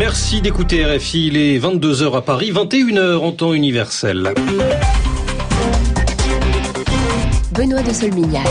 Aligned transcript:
Merci 0.00 0.40
d'écouter 0.40 0.82
RFI. 0.86 1.26
Il 1.26 1.36
est 1.36 1.58
22h 1.58 2.16
à 2.16 2.22
Paris, 2.22 2.52
21h 2.52 3.18
en 3.18 3.32
temps 3.32 3.52
universel. 3.52 4.32
Benoît 7.52 7.82
de 7.82 7.92
Solmignac. 7.92 8.46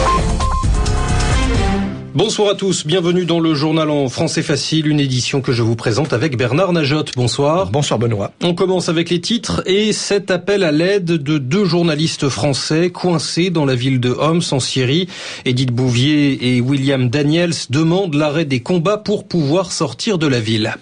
Bonsoir 2.16 2.50
à 2.50 2.56
tous, 2.56 2.88
bienvenue 2.88 3.26
dans 3.26 3.40
le 3.40 3.54
journal 3.54 3.92
en 3.92 4.10
français 4.10 4.42
facile, 4.42 4.88
une 4.88 5.00
édition 5.00 5.42
que 5.42 5.52
je 5.52 5.62
vous 5.62 5.76
présente 5.76 6.12
avec 6.12 6.38
Bernard 6.38 6.74
Najotte. 6.74 7.12
Bonsoir. 7.16 7.70
Bonsoir 7.70 8.00
Benoît. 8.00 8.32
On 8.42 8.56
commence 8.56 8.90
avec 8.90 9.12
les 9.12 9.22
titres 9.22 9.62
et 9.68 9.94
cet 9.94 10.32
appel 10.32 10.64
à 10.64 10.72
l'aide 10.72 11.06
de 11.06 11.38
deux 11.38 11.66
journalistes 11.66 12.28
français 12.28 12.90
coincés 12.90 13.52
dans 13.52 13.64
la 13.64 13.76
ville 13.76 14.00
de 14.00 14.10
Homs 14.10 14.42
en 14.52 14.60
Syrie. 14.60 15.08
Edith 15.46 15.72
Bouvier 15.72 16.56
et 16.56 16.62
William 16.62 17.10
Daniels 17.12 17.54
demandent 17.70 18.16
l'arrêt 18.16 18.46
des 18.46 18.62
combats 18.62 18.98
pour 18.98 19.28
pouvoir 19.28 19.72
sortir 19.72 20.18
de 20.18 20.26
la 20.26 20.40
ville. 20.40 20.74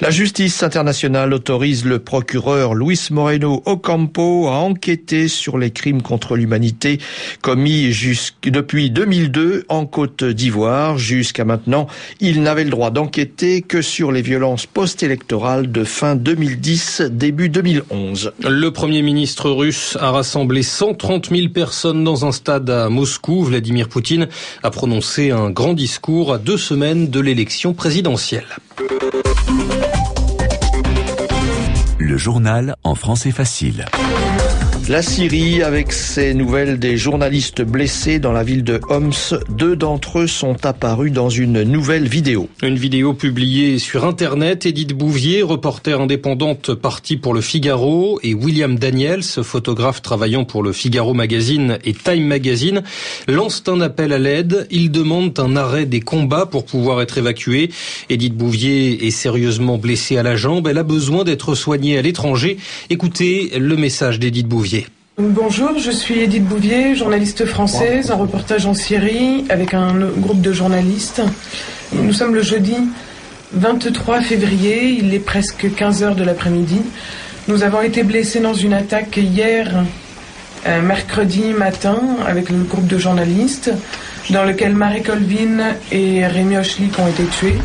La 0.00 0.10
justice 0.10 0.64
internationale 0.64 1.32
autorise 1.34 1.84
le 1.84 2.00
procureur 2.00 2.74
Luis 2.74 3.00
Moreno 3.12 3.62
Ocampo 3.64 4.48
à 4.48 4.56
enquêter 4.56 5.28
sur 5.28 5.56
les 5.56 5.70
crimes 5.70 6.02
contre 6.02 6.34
l'humanité 6.34 6.98
commis 7.42 7.92
depuis 8.42 8.90
2002 8.90 9.66
en 9.68 9.86
Côte 9.86 10.24
d'Ivoire. 10.24 10.63
Jusqu'à 10.96 11.44
maintenant, 11.44 11.86
il 12.20 12.42
n'avait 12.42 12.64
le 12.64 12.70
droit 12.70 12.90
d'enquêter 12.90 13.62
que 13.62 13.82
sur 13.82 14.12
les 14.12 14.22
violences 14.22 14.66
post-électorales 14.66 15.70
de 15.70 15.84
fin 15.84 16.16
2010, 16.16 17.02
début 17.10 17.48
2011. 17.48 18.32
Le 18.40 18.70
Premier 18.70 19.02
ministre 19.02 19.50
russe 19.50 19.98
a 20.00 20.10
rassemblé 20.10 20.62
130 20.62 21.30
000 21.30 21.48
personnes 21.48 22.04
dans 22.04 22.24
un 22.24 22.32
stade 22.32 22.70
à 22.70 22.88
Moscou. 22.88 23.44
Vladimir 23.44 23.88
Poutine 23.88 24.28
a 24.62 24.70
prononcé 24.70 25.30
un 25.30 25.50
grand 25.50 25.74
discours 25.74 26.32
à 26.32 26.38
deux 26.38 26.58
semaines 26.58 27.08
de 27.08 27.20
l'élection 27.20 27.74
présidentielle. 27.74 28.46
Le 31.98 32.16
journal 32.16 32.76
en 32.84 32.94
français 32.94 33.32
facile. 33.32 33.86
La 34.90 35.00
Syrie, 35.00 35.62
avec 35.62 35.92
ses 35.92 36.34
nouvelles 36.34 36.78
des 36.78 36.98
journalistes 36.98 37.62
blessés 37.62 38.18
dans 38.18 38.32
la 38.32 38.42
ville 38.42 38.64
de 38.64 38.82
Homs, 38.90 39.38
deux 39.48 39.76
d'entre 39.76 40.18
eux 40.18 40.26
sont 40.26 40.66
apparus 40.66 41.10
dans 41.10 41.30
une 41.30 41.62
nouvelle 41.62 42.06
vidéo. 42.06 42.50
Une 42.62 42.76
vidéo 42.76 43.14
publiée 43.14 43.78
sur 43.78 44.04
Internet. 44.04 44.66
Edith 44.66 44.92
Bouvier, 44.92 45.40
reporter 45.42 46.02
indépendante 46.02 46.74
partie 46.74 47.16
pour 47.16 47.32
le 47.32 47.40
Figaro, 47.40 48.20
et 48.22 48.34
William 48.34 48.78
Daniels, 48.78 49.22
photographe 49.22 50.02
travaillant 50.02 50.44
pour 50.44 50.62
le 50.62 50.74
Figaro 50.74 51.14
Magazine 51.14 51.78
et 51.82 51.94
Time 51.94 52.26
Magazine, 52.26 52.82
lancent 53.26 53.64
un 53.68 53.80
appel 53.80 54.12
à 54.12 54.18
l'aide. 54.18 54.66
Ils 54.70 54.90
demandent 54.90 55.38
un 55.40 55.56
arrêt 55.56 55.86
des 55.86 56.00
combats 56.00 56.44
pour 56.44 56.66
pouvoir 56.66 57.00
être 57.00 57.16
évacués. 57.16 57.70
Edith 58.10 58.36
Bouvier 58.36 59.06
est 59.06 59.12
sérieusement 59.12 59.78
blessée 59.78 60.18
à 60.18 60.22
la 60.22 60.36
jambe. 60.36 60.68
Elle 60.68 60.78
a 60.78 60.82
besoin 60.82 61.24
d'être 61.24 61.54
soignée 61.54 61.96
à 61.96 62.02
l'étranger. 62.02 62.58
Écoutez 62.90 63.52
le 63.58 63.76
message 63.78 64.20
d'Edith 64.20 64.46
Bouvier. 64.46 64.73
Bonjour, 65.16 65.78
je 65.78 65.92
suis 65.92 66.18
Edith 66.18 66.44
Bouvier, 66.44 66.96
journaliste 66.96 67.44
française, 67.44 68.10
en 68.10 68.16
reportage 68.16 68.66
en 68.66 68.74
Syrie 68.74 69.44
avec 69.48 69.72
un 69.72 69.94
groupe 70.18 70.40
de 70.40 70.52
journalistes. 70.52 71.22
Nous 71.92 72.12
sommes 72.12 72.34
le 72.34 72.42
jeudi 72.42 72.74
23 73.52 74.22
février, 74.22 74.88
il 74.88 75.14
est 75.14 75.20
presque 75.20 75.72
15 75.72 76.02
heures 76.02 76.14
de 76.16 76.24
l'après-midi. 76.24 76.82
Nous 77.46 77.62
avons 77.62 77.80
été 77.80 78.02
blessés 78.02 78.40
dans 78.40 78.54
une 78.54 78.72
attaque 78.72 79.16
hier, 79.16 79.84
euh, 80.66 80.82
mercredi 80.82 81.52
matin, 81.56 82.00
avec 82.26 82.50
le 82.50 82.64
groupe 82.64 82.88
de 82.88 82.98
journalistes, 82.98 83.70
dans 84.30 84.42
lequel 84.42 84.74
Marie 84.74 85.04
Colvin 85.04 85.76
et 85.92 86.26
Rémi 86.26 86.56
Ochlik 86.56 86.98
ont 86.98 87.06
été 87.06 87.22
tués. 87.26 87.58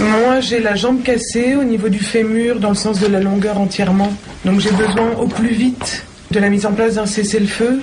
Moi, 0.00 0.40
j'ai 0.40 0.58
la 0.58 0.74
jambe 0.74 1.00
cassée 1.04 1.54
au 1.54 1.62
niveau 1.62 1.88
du 1.88 2.00
fémur, 2.00 2.58
dans 2.58 2.70
le 2.70 2.74
sens 2.74 2.98
de 2.98 3.06
la 3.06 3.20
longueur 3.20 3.60
entièrement. 3.60 4.12
Donc 4.44 4.58
j'ai 4.58 4.72
besoin 4.72 5.12
au 5.16 5.28
plus 5.28 5.54
vite 5.54 6.04
de 6.34 6.40
la 6.40 6.50
mise 6.50 6.66
en 6.66 6.72
place 6.72 6.94
d'un 6.96 7.06
cessez-le-feu, 7.06 7.80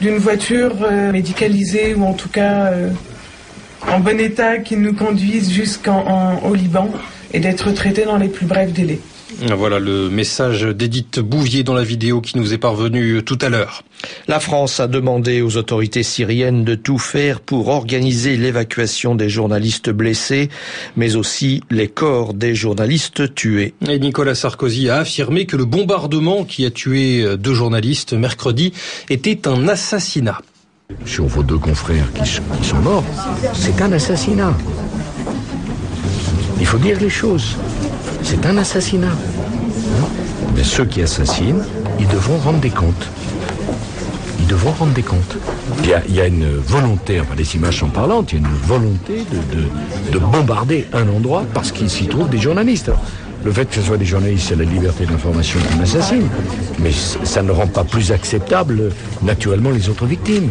d'une 0.00 0.16
voiture 0.16 0.76
euh, 0.82 1.12
médicalisée 1.12 1.94
ou 1.94 2.04
en 2.04 2.14
tout 2.14 2.30
cas 2.30 2.72
euh, 2.72 2.88
en 3.86 4.00
bon 4.00 4.18
état 4.18 4.58
qui 4.58 4.78
nous 4.78 4.94
conduise 4.94 5.52
jusqu'au 5.52 6.54
Liban 6.54 6.88
et 7.34 7.40
d'être 7.40 7.70
traité 7.72 8.06
dans 8.06 8.16
les 8.16 8.28
plus 8.28 8.46
brefs 8.46 8.72
délais. 8.72 8.98
Voilà 9.56 9.80
le 9.80 10.08
message 10.08 10.62
d'Edith 10.62 11.18
Bouvier 11.18 11.64
dans 11.64 11.74
la 11.74 11.82
vidéo 11.82 12.20
qui 12.20 12.38
nous 12.38 12.52
est 12.52 12.58
parvenue 12.58 13.22
tout 13.24 13.38
à 13.40 13.48
l'heure. 13.48 13.82
La 14.28 14.38
France 14.38 14.78
a 14.78 14.86
demandé 14.86 15.42
aux 15.42 15.56
autorités 15.56 16.04
syriennes 16.04 16.64
de 16.64 16.76
tout 16.76 16.98
faire 16.98 17.40
pour 17.40 17.68
organiser 17.68 18.36
l'évacuation 18.36 19.16
des 19.16 19.28
journalistes 19.28 19.90
blessés, 19.90 20.48
mais 20.96 21.16
aussi 21.16 21.62
les 21.70 21.88
corps 21.88 22.34
des 22.34 22.54
journalistes 22.54 23.34
tués. 23.34 23.74
Et 23.88 23.98
Nicolas 23.98 24.36
Sarkozy 24.36 24.88
a 24.88 24.98
affirmé 24.98 25.46
que 25.46 25.56
le 25.56 25.64
bombardement 25.64 26.44
qui 26.44 26.64
a 26.64 26.70
tué 26.70 27.36
deux 27.36 27.54
journalistes 27.54 28.12
mercredi 28.12 28.72
était 29.10 29.48
un 29.48 29.66
assassinat. 29.66 30.40
Si 31.04 31.20
on 31.20 31.26
voit 31.26 31.42
deux 31.42 31.58
confrères 31.58 32.12
qui, 32.12 32.22
qui 32.22 32.68
sont 32.68 32.76
morts, 32.76 33.04
c'est 33.54 33.82
un 33.82 33.90
assassinat. 33.90 34.56
Il 36.60 36.66
faut 36.66 36.78
dire 36.78 36.98
les 37.00 37.10
choses. 37.10 37.56
C'est 38.28 38.44
un 38.44 38.56
assassinat. 38.56 39.12
Mais 40.56 40.64
ceux 40.64 40.84
qui 40.84 41.00
assassinent, 41.00 41.62
ils 42.00 42.08
devront 42.08 42.38
rendre 42.38 42.58
des 42.58 42.70
comptes. 42.70 43.08
Ils 44.40 44.48
devront 44.48 44.72
rendre 44.72 44.94
des 44.94 45.04
comptes. 45.04 45.36
Il 45.84 46.12
y 46.12 46.20
a, 46.20 46.26
une 46.26 46.56
volonté, 46.56 47.20
enfin 47.20 47.36
les 47.38 47.54
images 47.54 47.78
sont 47.78 47.88
parlantes, 47.88 48.32
il 48.32 48.40
y 48.40 48.44
a 48.44 48.48
une 48.48 48.52
volonté 48.52 49.24
de, 49.30 49.56
de, 49.56 50.12
de 50.12 50.18
bombarder 50.18 50.86
un 50.92 51.08
endroit 51.08 51.44
parce 51.54 51.70
qu'il 51.70 51.88
s'y 51.88 52.08
trouve 52.08 52.28
des 52.28 52.38
journalistes. 52.38 52.90
Le 53.44 53.52
fait 53.52 53.66
que 53.66 53.76
ce 53.76 53.82
soit 53.82 53.96
des 53.96 54.04
journalistes, 54.04 54.48
c'est 54.48 54.56
la 54.56 54.64
liberté 54.64 55.06
d'information 55.06 55.60
qu'on 55.60 55.84
assassine. 55.84 56.26
Mais 56.80 56.90
ça 56.90 57.44
ne 57.44 57.52
rend 57.52 57.68
pas 57.68 57.84
plus 57.84 58.10
acceptable, 58.10 58.90
naturellement, 59.22 59.70
les 59.70 59.88
autres 59.88 60.04
victimes. 60.04 60.50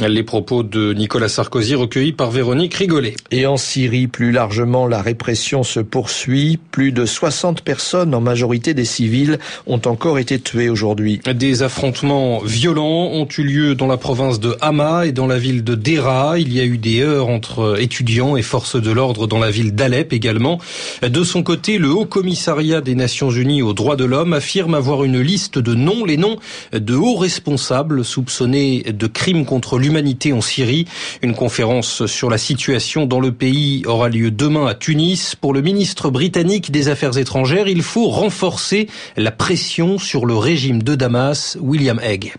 Les 0.00 0.24
propos 0.24 0.64
de 0.64 0.92
Nicolas 0.92 1.28
Sarkozy 1.28 1.76
recueillis 1.76 2.12
par 2.12 2.32
Véronique 2.32 2.74
Rigolet. 2.74 3.14
Et 3.30 3.46
en 3.46 3.56
Syrie, 3.56 4.08
plus 4.08 4.32
largement, 4.32 4.88
la 4.88 5.00
répression 5.00 5.62
se 5.62 5.78
poursuit. 5.78 6.58
Plus 6.72 6.90
de 6.90 7.06
60 7.06 7.60
personnes, 7.60 8.12
en 8.12 8.20
majorité 8.20 8.74
des 8.74 8.84
civils, 8.84 9.38
ont 9.68 9.80
encore 9.86 10.18
été 10.18 10.40
tuées 10.40 10.68
aujourd'hui. 10.68 11.20
Des 11.32 11.62
affrontements 11.62 12.40
violents 12.40 13.10
ont 13.12 13.28
eu 13.38 13.44
lieu 13.44 13.74
dans 13.76 13.86
la 13.86 13.96
province 13.96 14.40
de 14.40 14.56
Hama 14.60 15.06
et 15.06 15.12
dans 15.12 15.28
la 15.28 15.38
ville 15.38 15.62
de 15.62 15.76
Dera. 15.76 16.40
Il 16.40 16.52
y 16.52 16.58
a 16.58 16.64
eu 16.64 16.76
des 16.76 17.00
heurts 17.00 17.28
entre 17.28 17.80
étudiants 17.80 18.36
et 18.36 18.42
forces 18.42 18.80
de 18.80 18.90
l'ordre 18.90 19.28
dans 19.28 19.38
la 19.38 19.52
ville 19.52 19.76
d'Alep 19.76 20.12
également. 20.12 20.58
De 21.02 21.22
son 21.22 21.44
côté, 21.44 21.78
le 21.78 21.90
Haut 21.90 22.04
Commissariat 22.04 22.80
des 22.80 22.96
Nations 22.96 23.30
Unies 23.30 23.62
aux 23.62 23.74
droits 23.74 23.96
de 23.96 24.04
l'homme 24.04 24.32
affirme 24.32 24.74
avoir 24.74 25.04
une 25.04 25.20
liste 25.20 25.60
de 25.60 25.74
noms, 25.74 26.04
les 26.04 26.16
noms 26.16 26.38
de 26.72 26.94
hauts 26.96 27.16
responsables 27.16 28.04
soupçonnés 28.04 28.82
de 28.82 29.06
crimes 29.06 29.44
contre 29.44 29.83
l'humanité 29.84 30.32
en 30.32 30.40
Syrie. 30.40 30.86
Une 31.22 31.34
conférence 31.34 32.06
sur 32.06 32.30
la 32.30 32.38
situation 32.38 33.06
dans 33.06 33.20
le 33.20 33.32
pays 33.32 33.82
aura 33.86 34.08
lieu 34.08 34.30
demain 34.30 34.66
à 34.66 34.74
Tunis. 34.74 35.34
Pour 35.34 35.52
le 35.52 35.60
ministre 35.60 36.10
britannique 36.10 36.70
des 36.70 36.88
Affaires 36.88 37.18
étrangères, 37.18 37.68
il 37.68 37.82
faut 37.82 38.08
renforcer 38.08 38.88
la 39.16 39.30
pression 39.30 39.98
sur 39.98 40.24
le 40.24 40.34
régime 40.34 40.82
de 40.82 40.94
Damas, 40.94 41.58
William 41.60 42.00
Hague. 42.02 42.32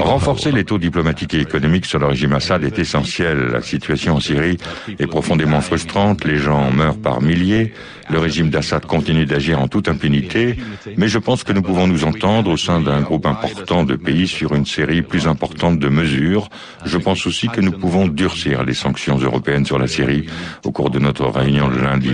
Renforcer 0.00 0.50
les 0.50 0.64
taux 0.64 0.78
diplomatiques 0.78 1.34
et 1.34 1.40
économiques 1.40 1.84
sur 1.84 1.98
le 1.98 2.06
régime 2.06 2.32
Assad 2.32 2.64
est 2.64 2.78
essentiel. 2.78 3.48
La 3.52 3.60
situation 3.60 4.14
en 4.16 4.20
Syrie 4.20 4.56
est 4.98 5.06
profondément 5.06 5.60
frustrante. 5.60 6.24
Les 6.24 6.38
gens 6.38 6.70
meurent 6.70 6.96
par 6.96 7.20
milliers. 7.20 7.74
Le 8.08 8.18
régime 8.18 8.48
d'Assad 8.50 8.86
continue 8.86 9.26
d'agir 9.26 9.60
en 9.60 9.68
toute 9.68 9.88
impunité. 9.88 10.56
Mais 10.96 11.08
je 11.08 11.18
pense 11.18 11.44
que 11.44 11.52
nous 11.52 11.60
pouvons 11.60 11.86
nous 11.86 12.04
entendre 12.04 12.50
au 12.50 12.56
sein 12.56 12.80
d'un 12.80 13.02
groupe 13.02 13.26
important 13.26 13.84
de 13.84 13.96
pays 13.96 14.26
sur 14.26 14.54
une 14.54 14.64
série 14.64 15.02
plus 15.02 15.26
importante 15.26 15.78
de 15.78 15.88
mesures. 15.88 16.48
Je 16.86 16.96
pense 16.96 17.26
aussi 17.26 17.48
que 17.48 17.60
nous 17.60 17.72
pouvons 17.72 18.06
durcir 18.06 18.64
les 18.64 18.74
sanctions 18.74 19.18
européennes 19.18 19.66
sur 19.66 19.78
la 19.78 19.88
Syrie 19.88 20.26
au 20.64 20.70
cours 20.70 20.90
de 20.90 21.00
notre 21.00 21.26
réunion 21.26 21.68
de 21.68 21.78
lundi. 21.78 22.12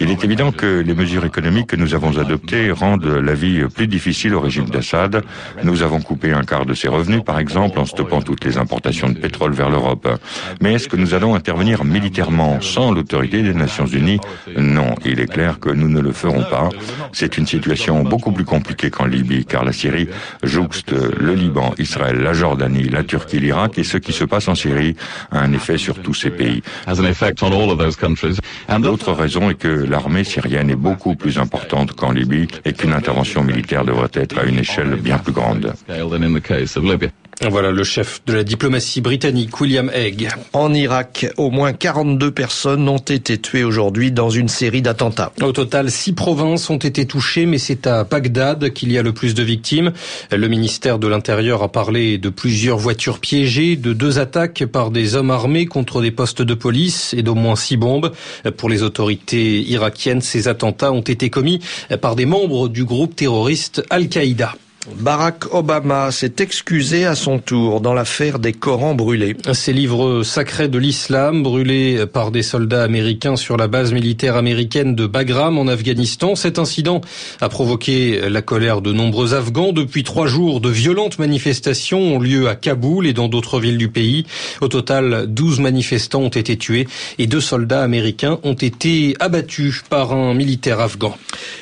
Il 0.00 0.10
est 0.10 0.24
évident 0.24 0.52
que 0.52 0.80
les 0.80 0.94
mesures 0.94 1.24
économiques 1.24 1.66
que 1.66 1.76
nous 1.76 1.94
avons 1.94 2.16
adoptées 2.18 2.70
rendent 2.70 3.04
la 3.04 3.34
vie 3.34 3.64
plus 3.74 3.88
difficile 3.88 4.21
au 4.30 4.40
régime 4.40 4.66
d'Assad. 4.66 5.22
Nous 5.64 5.82
avons 5.82 6.00
coupé 6.00 6.32
un 6.32 6.44
quart 6.44 6.66
de 6.66 6.74
ses 6.74 6.88
revenus, 6.88 7.22
par 7.24 7.38
exemple, 7.38 7.78
en 7.78 7.84
stoppant 7.84 8.22
toutes 8.22 8.44
les 8.44 8.56
importations 8.58 9.08
de 9.08 9.18
pétrole 9.18 9.52
vers 9.52 9.70
l'Europe. 9.70 10.08
Mais 10.60 10.74
est-ce 10.74 10.88
que 10.88 10.96
nous 10.96 11.14
allons 11.14 11.34
intervenir 11.34 11.84
militairement 11.84 12.60
sans 12.60 12.92
l'autorité 12.92 13.42
des 13.42 13.54
Nations 13.54 13.86
Unies? 13.86 14.20
Non, 14.56 14.94
il 15.04 15.20
est 15.20 15.26
clair 15.26 15.58
que 15.58 15.70
nous 15.70 15.88
ne 15.88 16.00
le 16.00 16.12
ferons 16.12 16.44
pas. 16.44 16.68
C'est 17.12 17.36
une 17.38 17.46
situation 17.46 18.02
beaucoup 18.04 18.32
plus 18.32 18.44
compliquée 18.44 18.90
qu'en 18.90 19.06
Libye, 19.06 19.44
car 19.44 19.64
la 19.64 19.72
Syrie 19.72 20.08
jouxte 20.42 20.92
le 20.92 21.34
Liban, 21.34 21.74
Israël, 21.78 22.18
la 22.18 22.32
Jordanie, 22.32 22.88
la 22.88 23.02
Turquie, 23.02 23.40
l'Irak, 23.40 23.78
et 23.78 23.84
ce 23.84 23.98
qui 23.98 24.12
se 24.12 24.24
passe 24.24 24.48
en 24.48 24.54
Syrie 24.54 24.96
a 25.30 25.40
un 25.40 25.52
effet 25.52 25.78
sur 25.78 26.00
tous 26.00 26.14
ces 26.14 26.30
pays. 26.30 26.62
L'autre 28.82 29.12
raison 29.12 29.50
est 29.50 29.54
que 29.54 29.68
l'armée 29.68 30.24
syrienne 30.24 30.70
est 30.70 30.76
beaucoup 30.76 31.14
plus 31.14 31.38
importante 31.38 31.92
qu'en 31.92 32.12
Libye 32.12 32.46
et 32.64 32.72
qu'une 32.72 32.92
intervention 32.92 33.42
militaire 33.42 33.84
devrait 33.84 34.10
être 34.14 34.38
à 34.38 34.44
une 34.44 34.58
échelle 34.58 34.96
bien 34.96 35.18
plus 35.18 35.32
grande. 35.32 35.72
Voilà 37.40 37.72
le 37.72 37.82
chef 37.82 38.20
de 38.26 38.34
la 38.34 38.44
diplomatie 38.44 39.00
britannique, 39.00 39.60
William 39.60 39.90
Hague. 39.92 40.28
En 40.52 40.72
Irak, 40.72 41.26
au 41.38 41.50
moins 41.50 41.72
42 41.72 42.30
personnes 42.30 42.88
ont 42.88 42.98
été 42.98 43.38
tuées 43.38 43.64
aujourd'hui 43.64 44.12
dans 44.12 44.30
une 44.30 44.48
série 44.48 44.82
d'attentats. 44.82 45.32
Au 45.42 45.50
total, 45.50 45.90
six 45.90 46.12
provinces 46.12 46.70
ont 46.70 46.76
été 46.76 47.04
touchées, 47.04 47.46
mais 47.46 47.58
c'est 47.58 47.86
à 47.86 48.04
Bagdad 48.04 48.72
qu'il 48.72 48.92
y 48.92 48.98
a 48.98 49.02
le 49.02 49.12
plus 49.12 49.34
de 49.34 49.42
victimes. 49.42 49.92
Le 50.30 50.46
ministère 50.46 50.98
de 50.98 51.08
l'Intérieur 51.08 51.62
a 51.62 51.72
parlé 51.72 52.18
de 52.18 52.28
plusieurs 52.28 52.78
voitures 52.78 53.18
piégées, 53.18 53.76
de 53.76 53.92
deux 53.92 54.18
attaques 54.18 54.64
par 54.66 54.90
des 54.90 55.16
hommes 55.16 55.30
armés 55.30 55.66
contre 55.66 56.00
des 56.00 56.12
postes 56.12 56.42
de 56.42 56.54
police 56.54 57.12
et 57.14 57.22
d'au 57.22 57.34
moins 57.34 57.56
six 57.56 57.76
bombes. 57.76 58.12
Pour 58.56 58.68
les 58.68 58.82
autorités 58.82 59.62
irakiennes, 59.62 60.20
ces 60.20 60.46
attentats 60.46 60.92
ont 60.92 61.00
été 61.00 61.28
commis 61.28 61.60
par 62.00 62.14
des 62.14 62.26
membres 62.26 62.68
du 62.68 62.84
groupe 62.84 63.16
terroriste 63.16 63.82
Al-Qaïda. 63.90 64.54
Barack 64.98 65.54
Obama 65.54 66.10
s'est 66.10 66.34
excusé 66.38 67.06
à 67.06 67.14
son 67.14 67.38
tour 67.38 67.80
dans 67.80 67.94
l'affaire 67.94 68.40
des 68.40 68.52
Corans 68.52 68.96
brûlés. 68.96 69.36
Ces 69.52 69.72
livres 69.72 70.24
sacrés 70.24 70.66
de 70.66 70.76
l'islam 70.76 71.44
brûlés 71.44 72.04
par 72.12 72.32
des 72.32 72.42
soldats 72.42 72.82
américains 72.82 73.36
sur 73.36 73.56
la 73.56 73.68
base 73.68 73.92
militaire 73.92 74.36
américaine 74.36 74.96
de 74.96 75.06
Bagram 75.06 75.56
en 75.56 75.68
Afghanistan. 75.68 76.34
Cet 76.34 76.58
incident 76.58 77.00
a 77.40 77.48
provoqué 77.48 78.28
la 78.28 78.42
colère 78.42 78.80
de 78.80 78.92
nombreux 78.92 79.34
Afghans. 79.34 79.72
Depuis 79.72 80.02
trois 80.02 80.26
jours, 80.26 80.60
de 80.60 80.68
violentes 80.68 81.20
manifestations 81.20 82.00
ont 82.00 82.18
lieu 82.18 82.48
à 82.48 82.56
Kaboul 82.56 83.06
et 83.06 83.12
dans 83.12 83.28
d'autres 83.28 83.60
villes 83.60 83.78
du 83.78 83.88
pays. 83.88 84.26
Au 84.60 84.68
total, 84.68 85.26
12 85.28 85.60
manifestants 85.60 86.22
ont 86.22 86.28
été 86.28 86.56
tués 86.56 86.88
et 87.18 87.28
deux 87.28 87.40
soldats 87.40 87.84
américains 87.84 88.40
ont 88.42 88.54
été 88.54 89.14
abattus 89.20 89.84
par 89.88 90.12
un 90.12 90.34
militaire 90.34 90.80
afghan. 90.80 91.16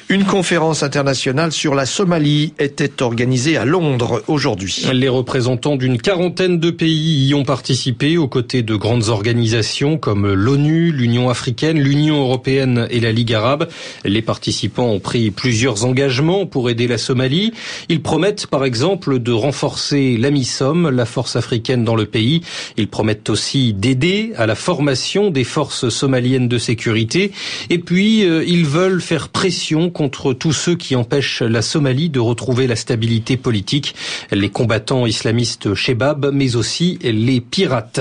Une 0.09 0.25
conférence 0.25 0.83
internationale 0.83 1.53
sur 1.53 1.75
la 1.75 1.87
Somalie 1.87 2.53
était 2.59 3.01
organisée 3.01 3.57
à 3.57 3.65
Londres 3.65 4.23
aujourd'hui. 4.27 4.85
Les 4.93 5.09
représentants 5.09 5.77
d'une 5.77 5.99
quarantaine 5.99 6.59
de 6.59 6.71
pays 6.71 7.29
y 7.29 7.35
ont 7.35 7.45
participé 7.45 8.19
aux 8.19 8.27
côtés 8.27 8.63
de 8.63 8.75
grandes 8.75 9.09
organisations 9.09 9.99
comme 9.99 10.33
l'ONU, 10.33 10.91
l'Union 10.91 11.31
africaine, 11.31 11.79
l'Union 11.79 12.21
européenne 12.21 12.89
et 12.91 12.99
la 12.99 13.13
Ligue 13.13 13.35
arabe. 13.35 13.69
Les 14.05 14.21
participants 14.21 14.89
ont 14.89 14.99
pris 14.99 15.31
plusieurs 15.31 15.85
engagements 15.85 16.45
pour 16.45 16.71
aider 16.71 16.89
la 16.89 16.99
Somalie. 16.99 17.53
Ils 17.89 18.03
promettent 18.03 18.49
par 18.49 18.65
exemple 18.65 19.21
de 19.21 19.33
renforcer 19.33 20.17
l'AMISOM, 20.17 20.91
la 20.91 21.05
force 21.07 21.37
africaine 21.37 21.85
dans 21.85 21.97
le 21.97 22.07
pays. 22.07 22.41
Ils 22.77 22.89
promettent 22.89 23.31
aussi 23.31 23.73
d'aider 23.73 24.33
à 24.37 24.47
la 24.47 24.57
formation 24.57 25.31
des 25.31 25.45
forces 25.45 25.89
somaliennes 25.89 26.49
de 26.49 26.59
sécurité. 26.59 27.31
Et 27.71 27.79
puis, 27.79 28.25
euh, 28.25 28.45
ils 28.45 28.67
veulent 28.67 29.01
faire 29.01 29.29
pression 29.29 29.80
contre 29.89 30.35
tous 30.35 30.53
ceux 30.53 30.77
qui 30.77 30.97
empêchent 30.97 31.43
la 31.43 31.63
Somalie 31.63 32.11
de 32.11 32.21
retrouver 32.21 32.67
la 32.67 32.77
stabilité 32.77 33.37
politique, 33.37 33.95
les 34.31 34.51
combattants 34.51 35.07
islamistes 35.07 35.75
Shebab, 35.75 36.31
mais 36.33 36.57
aussi 36.57 36.99
les 37.03 37.41
pirates. 37.41 38.01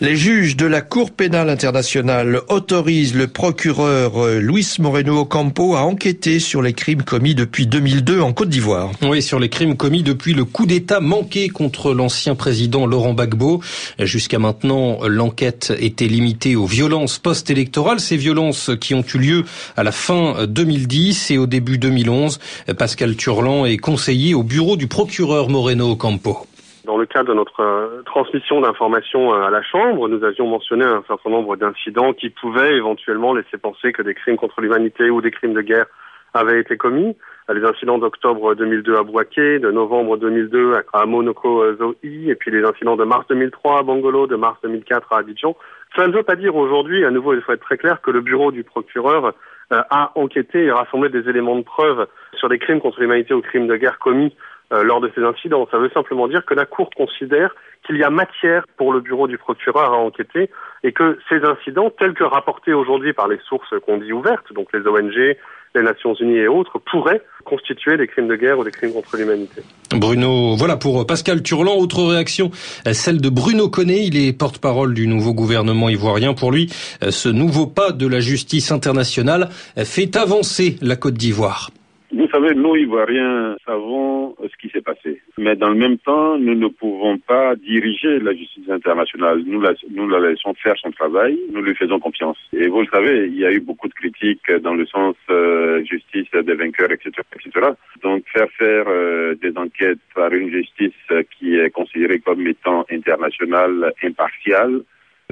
Les 0.00 0.16
juges 0.16 0.56
de 0.56 0.66
la 0.66 0.82
Cour 0.82 1.12
pénale 1.12 1.48
internationale 1.48 2.40
autorisent 2.48 3.14
le 3.14 3.28
procureur 3.28 4.22
euh, 4.22 4.40
Luis 4.40 4.74
Moreno 4.78 5.20
Ocampo 5.20 5.74
à 5.76 5.82
enquêter 5.82 6.40
sur 6.40 6.60
les 6.60 6.72
crimes 6.72 7.02
commis 7.02 7.34
depuis 7.34 7.66
2002 7.66 8.20
en 8.20 8.32
Côte 8.32 8.48
d'Ivoire. 8.48 8.90
Oui, 9.02 9.22
sur 9.22 9.38
les 9.38 9.48
crimes 9.48 9.76
commis 9.76 10.02
depuis 10.02 10.34
le 10.34 10.44
coup 10.44 10.66
d'État 10.66 11.00
manqué 11.00 11.48
contre 11.48 11.94
l'ancien 11.94 12.34
président 12.34 12.84
Laurent 12.86 13.14
Gbagbo. 13.14 13.62
Jusqu'à 14.00 14.38
maintenant, 14.38 14.98
l'enquête 15.06 15.72
était 15.78 16.08
limitée 16.08 16.56
aux 16.56 16.66
violences 16.66 17.18
post-électorales, 17.18 18.00
ces 18.00 18.16
violences 18.16 18.70
qui 18.80 18.94
ont 18.94 19.04
eu 19.14 19.18
lieu 19.18 19.44
à 19.76 19.84
la 19.84 19.92
fin 19.92 20.46
2010 20.46 20.95
et 21.30 21.38
au 21.38 21.46
début 21.46 21.78
2011. 21.78 22.38
Pascal 22.78 23.16
Turlan 23.16 23.66
est 23.66 23.76
conseiller 23.76 24.34
au 24.34 24.42
bureau 24.42 24.76
du 24.76 24.88
procureur 24.88 25.50
Moreno 25.50 25.92
Ocampo. 25.92 26.46
Dans 26.84 26.96
le 26.96 27.04
cadre 27.04 27.30
de 27.30 27.34
notre 27.34 27.60
euh, 27.60 28.02
transmission 28.06 28.60
d'informations 28.60 29.34
euh, 29.34 29.42
à 29.42 29.50
la 29.50 29.60
Chambre, 29.60 30.08
nous 30.08 30.24
avions 30.24 30.46
mentionné 30.46 30.84
un 30.84 31.02
certain 31.06 31.30
nombre 31.30 31.56
d'incidents 31.56 32.12
qui 32.12 32.30
pouvaient 32.30 32.76
éventuellement 32.76 33.34
laisser 33.34 33.58
penser 33.60 33.92
que 33.92 34.02
des 34.02 34.14
crimes 34.14 34.36
contre 34.36 34.60
l'humanité 34.60 35.10
ou 35.10 35.20
des 35.20 35.32
crimes 35.32 35.52
de 35.52 35.60
guerre 35.60 35.86
avaient 36.32 36.60
été 36.60 36.76
commis. 36.76 37.16
Les 37.52 37.64
incidents 37.64 37.98
d'octobre 37.98 38.54
2002 38.54 38.96
à 38.96 39.02
Bouaké, 39.02 39.58
de 39.58 39.70
novembre 39.70 40.16
2002 40.16 40.76
à 40.92 41.06
Monoko 41.06 41.74
Zoi, 41.76 41.94
et 42.02 42.34
puis 42.34 42.50
les 42.50 42.64
incidents 42.64 42.96
de 42.96 43.04
mars 43.04 43.26
2003 43.28 43.80
à 43.80 43.82
Bangolo, 43.82 44.26
de 44.26 44.36
mars 44.36 44.58
2004 44.62 45.12
à 45.12 45.18
Abidjan. 45.18 45.56
Cela 45.94 46.08
ne 46.08 46.12
veut 46.12 46.22
pas 46.22 46.36
dire 46.36 46.56
aujourd'hui, 46.56 47.04
à 47.04 47.10
nouveau 47.10 47.34
il 47.34 47.40
faut 47.42 47.52
être 47.52 47.64
très 47.64 47.78
clair, 47.78 48.00
que 48.00 48.10
le 48.10 48.20
bureau 48.20 48.50
du 48.50 48.64
procureur 48.64 49.26
euh, 49.26 49.30
a 49.70 50.12
enquêté 50.14 50.64
et 50.64 50.70
rassemblé 50.70 51.08
des 51.08 51.28
éléments 51.28 51.56
de 51.56 51.62
preuve 51.62 52.06
sur 52.34 52.48
des 52.48 52.58
crimes 52.58 52.80
contre 52.80 53.00
l'humanité 53.00 53.34
ou 53.34 53.40
crimes 53.40 53.66
de 53.66 53.76
guerre 53.76 53.98
commis 53.98 54.34
euh, 54.72 54.82
lors 54.82 55.00
de 55.00 55.10
ces 55.14 55.22
incidents. 55.22 55.68
Ça 55.70 55.78
veut 55.78 55.90
simplement 55.90 56.26
dire 56.28 56.44
que 56.44 56.54
la 56.54 56.66
Cour 56.66 56.90
considère 56.96 57.54
qu'il 57.84 57.96
y 57.96 58.02
a 58.02 58.10
matière 58.10 58.64
pour 58.76 58.92
le 58.92 59.00
bureau 59.00 59.28
du 59.28 59.38
procureur 59.38 59.92
à 59.92 59.96
enquêter 59.96 60.50
et 60.82 60.92
que 60.92 61.18
ces 61.28 61.44
incidents, 61.44 61.90
tels 61.90 62.14
que 62.14 62.24
rapportés 62.24 62.72
aujourd'hui 62.72 63.12
par 63.12 63.28
les 63.28 63.38
sources 63.48 63.72
qu'on 63.84 63.98
dit 63.98 64.12
ouvertes, 64.12 64.52
donc 64.52 64.72
les 64.72 64.86
ONG, 64.86 65.36
les 65.76 65.82
Nations 65.82 66.14
Unies 66.14 66.38
et 66.38 66.48
autres, 66.48 66.80
pourraient 66.90 67.22
constituer 67.44 67.96
des 67.96 68.08
crimes 68.08 68.26
de 68.26 68.34
guerre 68.34 68.58
ou 68.58 68.64
des 68.64 68.70
crimes 68.70 68.92
contre 68.92 69.16
l'humanité. 69.16 69.62
Bruno, 69.90 70.56
voilà 70.56 70.76
pour 70.76 71.06
Pascal 71.06 71.42
Turlan. 71.42 71.76
Autre 71.76 72.02
réaction, 72.02 72.50
celle 72.92 73.20
de 73.20 73.28
Bruno 73.28 73.68
Connet. 73.68 74.04
Il 74.04 74.16
est 74.16 74.32
porte-parole 74.32 74.94
du 74.94 75.06
nouveau 75.06 75.32
gouvernement 75.32 75.88
ivoirien. 75.88 76.34
Pour 76.34 76.50
lui, 76.50 76.72
ce 77.08 77.28
nouveau 77.28 77.66
pas 77.66 77.92
de 77.92 78.06
la 78.06 78.18
justice 78.18 78.72
internationale 78.72 79.48
fait 79.76 80.16
avancer 80.16 80.76
la 80.80 80.96
Côte 80.96 81.14
d'Ivoire. 81.14 81.70
Vous 82.16 82.28
savez, 82.28 82.54
nous, 82.54 82.74
Ivoiriens, 82.76 83.56
savons 83.66 84.34
ce 84.40 84.56
qui 84.56 84.70
s'est 84.70 84.80
passé. 84.80 85.20
Mais 85.36 85.54
dans 85.54 85.68
le 85.68 85.74
même 85.74 85.98
temps, 85.98 86.38
nous 86.38 86.54
ne 86.54 86.68
pouvons 86.68 87.18
pas 87.18 87.54
diriger 87.56 88.18
la 88.20 88.32
justice 88.32 88.70
internationale. 88.70 89.42
Nous 89.46 89.60
la, 89.60 89.74
nous 89.90 90.08
la 90.08 90.20
laissons 90.20 90.54
faire 90.54 90.76
son 90.78 90.92
travail. 90.92 91.38
Nous 91.52 91.60
lui 91.60 91.74
faisons 91.74 92.00
confiance. 92.00 92.38
Et 92.54 92.68
vous 92.68 92.80
le 92.80 92.86
savez, 92.86 93.26
il 93.26 93.36
y 93.36 93.44
a 93.44 93.52
eu 93.52 93.60
beaucoup 93.60 93.88
de 93.88 93.92
critiques 93.92 94.50
dans 94.62 94.72
le 94.72 94.86
sens 94.86 95.14
euh, 95.28 95.84
justice 95.84 96.30
des 96.32 96.54
vainqueurs, 96.54 96.90
etc., 96.90 97.10
etc. 97.34 97.66
Donc, 98.02 98.24
faire 98.32 98.48
faire 98.56 98.86
euh, 98.88 99.34
des 99.34 99.52
enquêtes 99.58 99.98
par 100.14 100.32
une 100.32 100.50
justice 100.50 100.94
qui 101.38 101.54
est 101.56 101.68
considérée 101.68 102.20
comme 102.20 102.46
étant 102.46 102.86
internationale, 102.90 103.92
impartiale, 104.02 104.80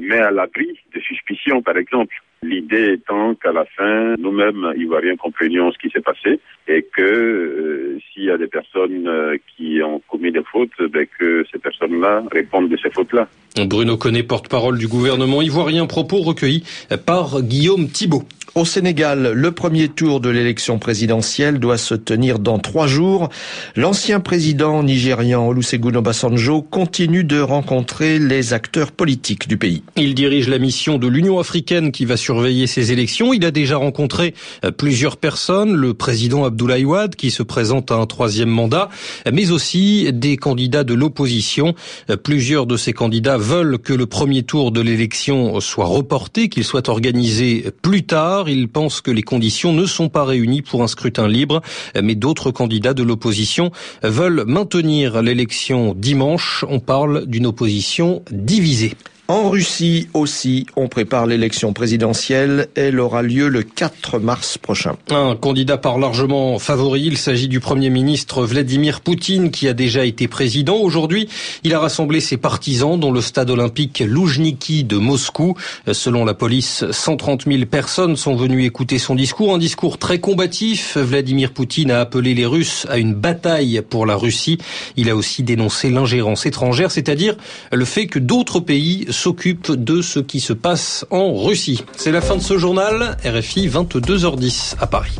mais 0.00 0.18
à 0.18 0.30
l'abri 0.30 0.66
de 0.94 1.00
suspicions, 1.00 1.62
par 1.62 1.76
exemple. 1.76 2.14
L'idée 2.42 2.92
étant 2.94 3.34
qu'à 3.36 3.52
la 3.52 3.64
fin, 3.64 4.16
nous-mêmes, 4.18 4.74
Ivoiriens, 4.76 5.16
comprenions 5.16 5.72
ce 5.72 5.78
qui 5.78 5.88
s'est 5.88 6.02
passé 6.02 6.40
et 6.68 6.82
que 6.82 7.00
euh, 7.00 7.98
s'il 8.12 8.24
y 8.24 8.30
a 8.30 8.36
des 8.36 8.48
personnes 8.48 9.06
euh, 9.08 9.38
qui 9.56 9.80
ont 9.82 10.02
commis 10.10 10.30
des 10.30 10.42
fautes, 10.52 10.70
ben, 10.90 11.06
que 11.18 11.44
ces 11.50 11.58
personnes-là 11.58 12.22
répondent 12.30 12.68
de 12.68 12.76
ces 12.76 12.90
fautes-là. 12.90 13.28
Bruno 13.64 13.96
Connet, 13.96 14.24
porte-parole 14.24 14.78
du 14.78 14.88
gouvernement 14.88 15.40
ivoirien, 15.40 15.86
propos 15.86 16.18
recueillis 16.18 16.64
par 17.06 17.40
Guillaume 17.40 17.88
Thibault. 17.88 18.24
Au 18.54 18.64
Sénégal, 18.64 19.32
le 19.34 19.50
premier 19.50 19.88
tour 19.88 20.20
de 20.20 20.28
l'élection 20.28 20.78
présidentielle 20.78 21.58
doit 21.58 21.76
se 21.76 21.96
tenir 21.96 22.38
dans 22.38 22.60
trois 22.60 22.86
jours. 22.86 23.28
L'ancien 23.74 24.20
président 24.20 24.84
nigérian 24.84 25.48
Olusegun 25.48 25.96
Obasanjo 25.96 26.62
continue 26.62 27.24
de 27.24 27.40
rencontrer 27.40 28.20
les 28.20 28.52
acteurs 28.52 28.92
politiques 28.92 29.48
du 29.48 29.56
pays. 29.56 29.82
Il 29.96 30.14
dirige 30.14 30.48
la 30.48 30.60
mission 30.60 30.98
de 30.98 31.08
l'Union 31.08 31.40
africaine 31.40 31.90
qui 31.90 32.04
va 32.04 32.16
surveiller 32.16 32.68
ces 32.68 32.92
élections. 32.92 33.32
Il 33.32 33.44
a 33.44 33.50
déjà 33.50 33.76
rencontré 33.76 34.34
plusieurs 34.78 35.16
personnes, 35.16 35.74
le 35.74 35.92
président 35.92 36.44
Abdoulaye 36.44 36.84
Wade 36.84 37.16
qui 37.16 37.32
se 37.32 37.42
présente 37.42 37.90
à 37.90 37.96
un 37.96 38.06
troisième 38.06 38.50
mandat, 38.50 38.88
mais 39.32 39.50
aussi 39.50 40.12
des 40.12 40.36
candidats 40.36 40.84
de 40.84 40.94
l'opposition. 40.94 41.74
Plusieurs 42.22 42.66
de 42.66 42.76
ces 42.76 42.92
candidats 42.92 43.36
veulent 43.36 43.78
que 43.78 43.92
le 43.92 44.06
premier 44.06 44.44
tour 44.44 44.70
de 44.70 44.80
l'élection 44.80 45.58
soit 45.58 45.86
reporté, 45.86 46.48
qu'il 46.48 46.62
soit 46.62 46.88
organisé 46.88 47.64
plus 47.82 48.04
tard. 48.04 48.43
Il 48.48 48.68
pense 48.68 49.00
que 49.00 49.10
les 49.10 49.22
conditions 49.22 49.72
ne 49.72 49.86
sont 49.86 50.08
pas 50.08 50.24
réunies 50.24 50.62
pour 50.62 50.82
un 50.82 50.88
scrutin 50.88 51.28
libre, 51.28 51.62
mais 52.00 52.14
d'autres 52.14 52.50
candidats 52.50 52.94
de 52.94 53.02
l'opposition 53.02 53.70
veulent 54.02 54.44
maintenir 54.46 55.22
l'élection 55.22 55.94
dimanche. 55.94 56.64
On 56.68 56.80
parle 56.80 57.26
d'une 57.26 57.46
opposition 57.46 58.22
divisée. 58.30 58.94
En 59.26 59.48
Russie 59.48 60.08
aussi, 60.12 60.66
on 60.76 60.86
prépare 60.86 61.24
l'élection 61.24 61.72
présidentielle. 61.72 62.68
Elle 62.74 63.00
aura 63.00 63.22
lieu 63.22 63.48
le 63.48 63.62
4 63.62 64.18
mars 64.18 64.58
prochain. 64.58 64.96
Un 65.08 65.34
candidat 65.34 65.78
par 65.78 65.98
largement 65.98 66.58
favori, 66.58 67.04
il 67.06 67.16
s'agit 67.16 67.48
du 67.48 67.58
Premier 67.58 67.88
ministre 67.88 68.44
Vladimir 68.44 69.00
Poutine 69.00 69.50
qui 69.50 69.66
a 69.66 69.72
déjà 69.72 70.04
été 70.04 70.28
président. 70.28 70.76
Aujourd'hui, 70.76 71.30
il 71.62 71.72
a 71.72 71.78
rassemblé 71.78 72.20
ses 72.20 72.36
partisans 72.36 73.00
dans 73.00 73.10
le 73.10 73.22
stade 73.22 73.48
olympique 73.48 74.02
Loujniki 74.06 74.84
de 74.84 74.98
Moscou. 74.98 75.54
Selon 75.90 76.26
la 76.26 76.34
police, 76.34 76.84
130 76.90 77.46
000 77.46 77.64
personnes 77.64 78.16
sont 78.16 78.36
venues 78.36 78.66
écouter 78.66 78.98
son 78.98 79.14
discours. 79.14 79.54
Un 79.54 79.58
discours 79.58 79.96
très 79.96 80.20
combatif. 80.20 80.98
Vladimir 80.98 81.52
Poutine 81.52 81.92
a 81.92 82.00
appelé 82.00 82.34
les 82.34 82.44
Russes 82.44 82.86
à 82.90 82.98
une 82.98 83.14
bataille 83.14 83.80
pour 83.88 84.04
la 84.04 84.16
Russie. 84.16 84.58
Il 84.98 85.08
a 85.08 85.16
aussi 85.16 85.42
dénoncé 85.42 85.88
l'ingérence 85.88 86.44
étrangère, 86.44 86.90
c'est-à-dire 86.90 87.36
le 87.72 87.86
fait 87.86 88.06
que 88.06 88.18
d'autres 88.18 88.60
pays 88.60 89.06
s'occupe 89.14 89.72
de 89.72 90.02
ce 90.02 90.20
qui 90.20 90.40
se 90.40 90.52
passe 90.52 91.06
en 91.10 91.34
Russie. 91.34 91.84
C'est 91.96 92.12
la 92.12 92.20
fin 92.20 92.36
de 92.36 92.42
ce 92.42 92.58
journal, 92.58 93.16
RFI 93.24 93.68
22h10 93.68 94.74
à 94.80 94.86
Paris. 94.86 95.16